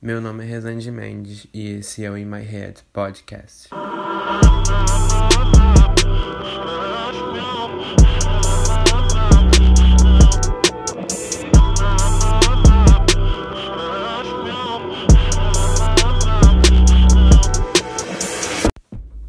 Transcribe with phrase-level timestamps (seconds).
[0.00, 3.70] Meu nome é Rezende Mendes e esse é o In My Head Podcast.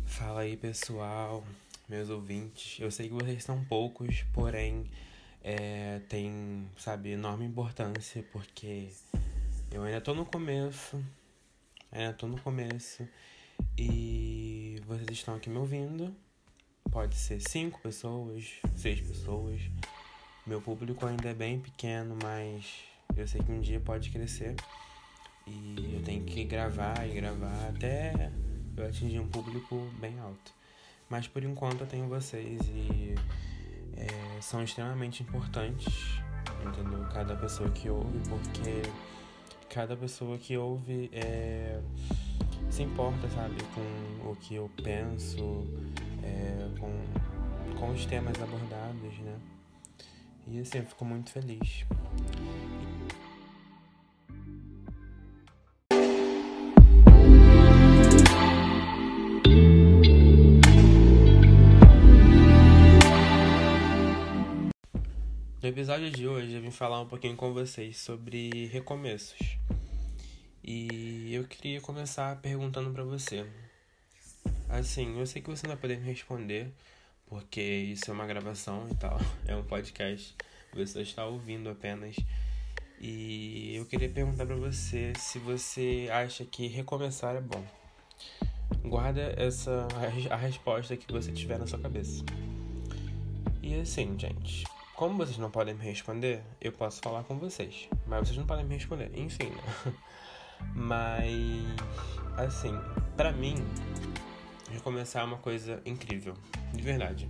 [0.05, 1.45] Fala aí pessoal,
[1.87, 2.77] meus ouvintes.
[2.81, 4.85] Eu sei que vocês são poucos, porém
[5.41, 8.89] é, tem, sabe, enorme importância porque
[9.71, 11.03] eu ainda tô no começo,
[11.91, 13.07] ainda tô no começo
[13.77, 16.15] e vocês estão aqui me ouvindo.
[16.91, 19.59] Pode ser cinco pessoas, seis pessoas.
[20.45, 22.83] Meu público ainda é bem pequeno, mas
[23.15, 24.55] eu sei que um dia pode crescer.
[25.45, 28.31] E eu tenho que gravar e gravar até
[28.75, 30.53] eu atingir um público bem alto.
[31.09, 33.15] Mas por enquanto eu tenho vocês e
[33.95, 36.21] é, são extremamente importantes,
[36.65, 37.05] entendeu?
[37.13, 38.81] Cada pessoa que ouve, porque
[39.69, 41.79] cada pessoa que ouve é,
[42.69, 45.67] se importa, sabe, com o que eu penso,
[46.23, 49.35] é, com, com os temas abordados, né?
[50.47, 51.85] E assim, eu fico muito feliz.
[65.67, 69.57] No episódio de hoje eu vim falar um pouquinho com vocês sobre recomeços.
[70.63, 73.45] E eu queria começar perguntando para você.
[74.69, 76.71] Assim, eu sei que você não vai poder me responder,
[77.25, 80.33] porque isso é uma gravação e tal, é um podcast,
[80.73, 82.15] você está ouvindo apenas.
[82.97, 87.65] E eu queria perguntar para você se você acha que recomeçar é bom.
[88.85, 89.85] Guarda essa
[90.31, 92.23] a resposta que você tiver na sua cabeça.
[93.61, 94.63] E assim, gente,
[94.97, 97.87] como vocês não podem me responder, eu posso falar com vocês.
[98.07, 99.11] Mas vocês não podem me responder.
[99.13, 99.93] Enfim, né?
[100.73, 101.29] Mas,
[102.35, 102.73] assim,
[103.15, 103.63] para mim,
[104.71, 106.33] recomeçar é uma coisa incrível.
[106.73, 107.29] De verdade.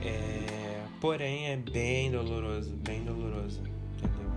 [0.00, 0.84] É...
[1.00, 2.76] Porém, é bem doloroso.
[2.76, 3.60] Bem doloroso.
[3.96, 4.30] Entendeu?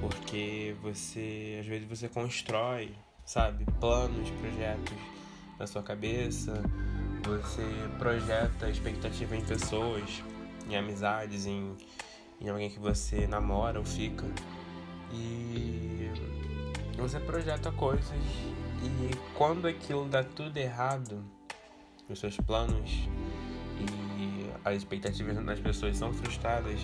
[0.00, 2.94] Porque você, às vezes, você constrói,
[3.26, 3.64] sabe?
[3.80, 4.96] Planos, projetos
[5.58, 6.62] na sua cabeça.
[7.24, 7.64] Você
[7.98, 10.22] projeta expectativa em pessoas
[10.74, 11.76] em amizades, em,
[12.40, 14.26] em alguém que você namora ou fica.
[15.12, 16.10] E
[16.96, 18.22] você projeta coisas
[18.82, 21.24] e quando aquilo dá tudo errado,
[22.08, 22.90] os seus planos
[23.78, 26.80] e as expectativas das pessoas são frustradas,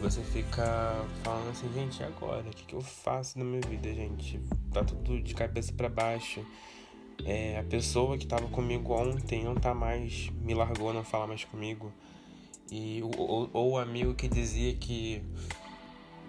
[0.00, 2.46] você fica falando assim, gente, e agora?
[2.48, 4.40] O que, eu faço na minha vida, gente?
[4.72, 6.44] Tá tudo de cabeça para baixo.
[7.24, 11.44] É, a pessoa que tava comigo ontem não tá mais, me largou, não fala mais
[11.44, 11.92] comigo
[12.70, 15.22] e ou, o amigo que dizia que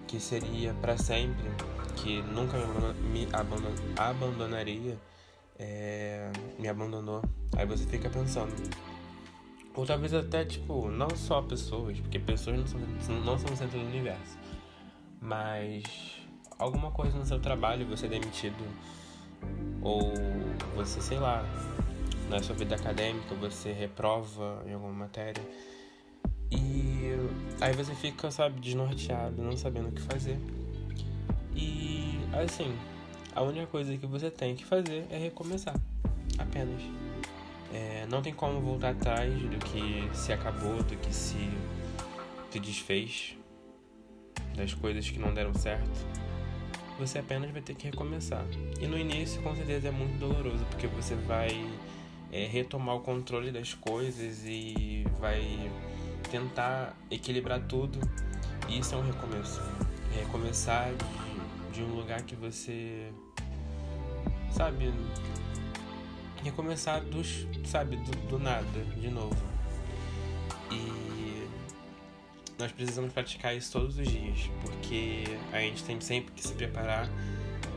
[0.07, 1.50] que seria para sempre,
[1.96, 2.57] que nunca
[3.12, 3.28] me
[3.97, 4.97] abandonaria,
[5.57, 7.23] é, me abandonou.
[7.57, 8.53] Aí você fica pensando.
[9.73, 12.79] Ou talvez até, tipo, não só pessoas, porque pessoas não são,
[13.25, 14.38] não são o centro do universo.
[15.19, 15.84] Mas
[16.57, 18.63] alguma coisa no seu trabalho, você é demitido.
[19.81, 20.13] Ou
[20.75, 21.44] você, sei lá,
[22.29, 25.44] na sua vida acadêmica, você reprova em alguma matéria
[27.66, 30.38] aí você fica, sabe, desnorteado, não sabendo o que fazer.
[31.56, 32.78] E assim,
[33.34, 35.76] a única coisa que você tem que fazer é recomeçar.
[36.38, 36.80] Apenas.
[37.74, 41.50] É, não tem como voltar atrás do que se acabou, do que se,
[42.52, 43.36] se desfez,
[44.56, 46.06] das coisas que não deram certo.
[47.00, 48.46] Você apenas vai ter que recomeçar.
[48.80, 51.68] E no início, com certeza, é muito doloroso, porque você vai
[52.32, 55.42] é, retomar o controle das coisas e vai
[56.35, 58.00] tentar equilibrar tudo.
[58.68, 59.62] E isso é um recomeço.
[60.13, 63.12] Recomeçar de, de um lugar que você.
[64.51, 64.94] Sabe?
[66.44, 69.35] Recomeçar dos, sabe, do, do nada, de novo.
[70.72, 71.47] E
[72.59, 77.09] nós precisamos praticar isso todos os dias, porque a gente tem sempre que se preparar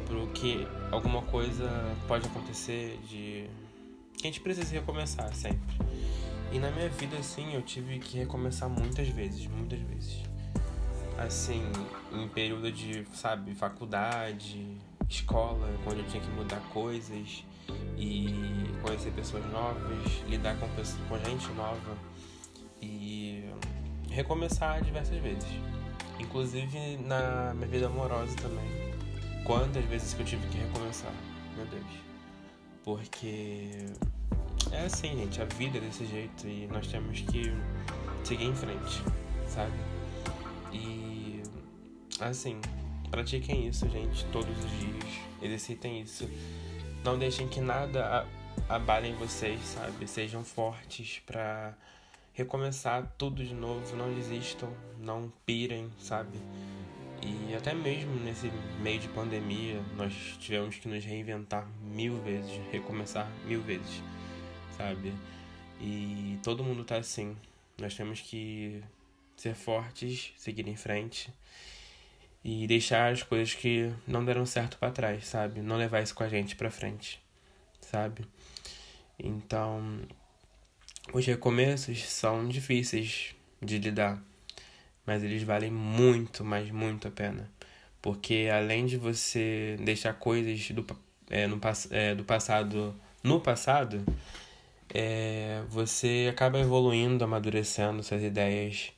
[0.07, 1.69] para o que alguma coisa
[2.07, 3.49] pode acontecer de
[4.17, 5.77] que a gente precisa recomeçar sempre.
[6.51, 10.23] E na minha vida, assim, eu tive que recomeçar muitas vezes, muitas vezes.
[11.19, 11.63] Assim,
[12.13, 14.79] em período de, sabe, faculdade,
[15.09, 17.45] escola, quando eu tinha que mudar coisas
[17.97, 18.29] e
[18.83, 21.99] conhecer pessoas novas, lidar com, pessoas, com gente nova
[22.81, 23.45] e
[24.11, 25.49] recomeçar diversas vezes.
[26.19, 28.89] Inclusive na minha vida amorosa também.
[29.45, 31.13] Quantas vezes que eu tive que recomeçar,
[31.57, 32.09] meu Deus.
[32.85, 33.87] Porque
[34.73, 37.53] é assim, gente, a vida é desse jeito e nós temos que
[38.25, 39.03] seguir em frente,
[39.47, 39.77] sabe?
[40.73, 41.43] E
[42.21, 42.61] assim,
[43.11, 45.21] pratiquem isso, gente, todos os dias.
[45.41, 46.29] Exercitem isso.
[47.05, 48.27] Não deixem que nada
[48.69, 50.07] abalem vocês, sabe?
[50.07, 51.75] Sejam fortes para
[52.33, 53.97] recomeçar tudo de novo.
[53.97, 54.69] Não desistam,
[54.99, 56.39] não pirem, sabe?
[57.23, 58.51] E até mesmo nesse
[58.81, 64.03] meio de pandemia, nós tivemos que nos reinventar mil vezes, recomeçar mil vezes,
[64.79, 65.13] sabe?
[65.81, 67.37] E todo mundo tá assim.
[67.77, 68.83] Nós temos que
[69.37, 71.33] ser fortes, seguir em frente
[72.45, 75.61] e deixar as coisas que não deram certo para trás, sabe?
[75.61, 77.21] Não levar isso com a gente para frente,
[77.81, 78.25] sabe?
[79.19, 80.01] Então,
[81.13, 84.23] os recomeços são difíceis de lidar,
[85.05, 87.51] mas eles valem muito, mas muito a pena.
[88.01, 90.87] Porque além de você deixar coisas do,
[91.29, 91.61] é, no,
[91.91, 94.05] é, do passado no passado,
[94.95, 98.93] é, você acaba evoluindo, amadurecendo suas ideias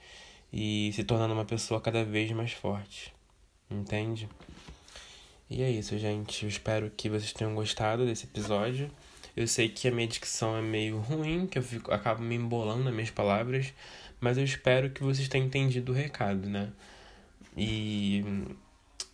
[0.53, 3.13] e se tornando uma pessoa cada vez mais forte.
[3.71, 4.29] Entende?
[5.49, 6.45] E é isso, gente.
[6.45, 8.91] Eu espero que vocês tenham gostado desse episódio.
[9.37, 12.85] Eu sei que a minha dicção é meio ruim, que eu fico, acabo me embolando
[12.85, 13.73] nas minhas palavras,
[14.21, 16.71] mas eu espero que vocês tenham entendido o recado, né?
[17.57, 18.25] E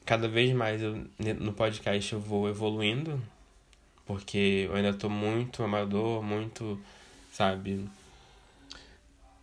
[0.04, 1.06] cada vez mais eu,
[1.40, 3.22] no podcast eu vou evoluindo,
[4.06, 6.80] porque eu ainda tô muito amador, muito,
[7.32, 7.86] sabe,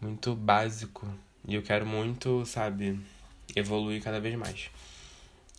[0.01, 1.07] muito básico.
[1.48, 3.00] E eu quero muito, sabe,
[3.56, 4.69] evoluir cada vez mais.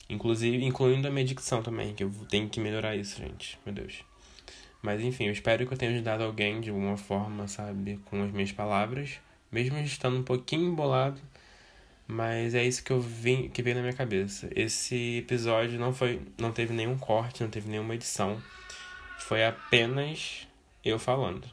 [0.09, 3.59] Inclusive, incluindo a minha dicção também, que eu tenho que melhorar isso, gente.
[3.65, 4.03] Meu Deus.
[4.83, 8.31] Mas enfim, eu espero que eu tenha ajudado alguém de alguma forma, sabe, com as
[8.31, 9.19] minhas palavras,
[9.51, 11.21] mesmo estando um pouquinho embolado,
[12.07, 14.51] mas é isso que eu vim, que veio na minha cabeça.
[14.55, 18.43] Esse episódio não foi, não teve nenhum corte, não teve nenhuma edição.
[19.27, 20.47] Foi apenas
[20.85, 21.49] eu falando.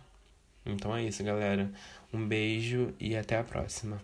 [0.65, 1.71] Então é isso, galera.
[2.12, 4.01] Um beijo e até a próxima.